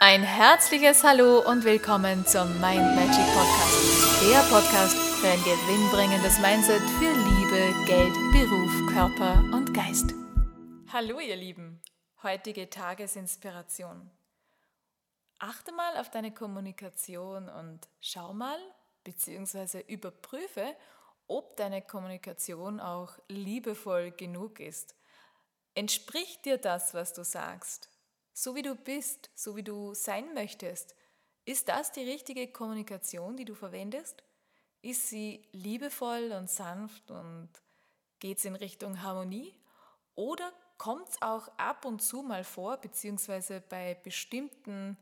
[0.00, 4.22] Ein herzliches Hallo und willkommen zum Mind Magic Podcast.
[4.30, 10.14] Der Podcast für ein gewinnbringendes Mindset für Liebe, Geld, Beruf, Körper und Geist.
[10.92, 11.82] Hallo ihr Lieben,
[12.22, 14.08] heutige Tagesinspiration.
[15.40, 18.60] Achte mal auf deine Kommunikation und schau mal
[19.02, 19.80] bzw.
[19.80, 20.76] überprüfe,
[21.26, 24.94] ob deine Kommunikation auch liebevoll genug ist.
[25.74, 27.90] Entspricht dir das, was du sagst?
[28.40, 30.94] So wie du bist, so wie du sein möchtest.
[31.44, 34.22] Ist das die richtige Kommunikation, die du verwendest?
[34.80, 37.48] Ist sie liebevoll und sanft und
[38.20, 39.52] geht es in Richtung Harmonie?
[40.14, 44.96] Oder kommt es auch ab und zu mal vor, beziehungsweise bei bestimmten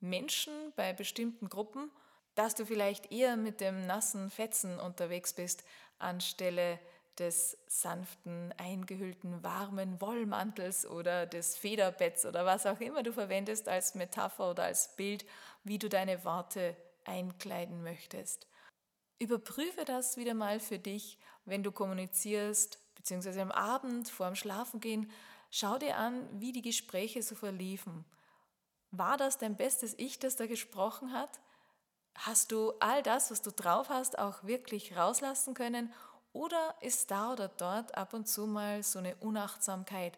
[0.00, 1.90] Menschen, bei bestimmten Gruppen,
[2.34, 5.64] dass du vielleicht eher mit dem nassen Fetzen unterwegs bist,
[5.98, 6.78] anstelle
[7.18, 13.94] des sanften, eingehüllten, warmen Wollmantels oder des Federbetts oder was auch immer du verwendest als
[13.94, 15.24] Metapher oder als Bild,
[15.64, 18.46] wie du deine Worte einkleiden möchtest.
[19.18, 25.10] Überprüfe das wieder mal für dich, wenn du kommunizierst, beziehungsweise am Abend vor dem Schlafengehen.
[25.50, 28.04] Schau dir an, wie die Gespräche so verliefen.
[28.90, 31.40] War das dein bestes Ich, das da gesprochen hat?
[32.14, 35.92] Hast du all das, was du drauf hast, auch wirklich rauslassen können?
[36.38, 40.16] Oder ist da oder dort ab und zu mal so eine Unachtsamkeit?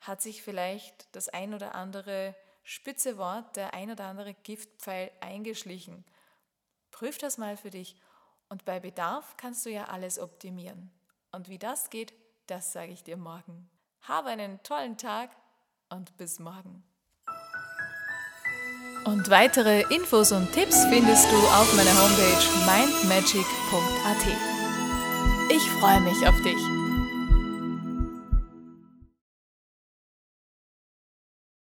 [0.00, 6.04] Hat sich vielleicht das ein oder andere spitze Wort, der ein oder andere Giftpfeil eingeschlichen?
[6.90, 7.94] Prüf das mal für dich
[8.48, 10.90] und bei Bedarf kannst du ja alles optimieren.
[11.30, 12.12] Und wie das geht,
[12.48, 13.70] das sage ich dir morgen.
[14.00, 15.30] Habe einen tollen Tag
[15.90, 16.82] und bis morgen.
[19.04, 24.55] Und weitere Infos und Tipps findest du auf meiner Homepage mindmagic.at.
[25.56, 26.58] Ich freue mich auf dich.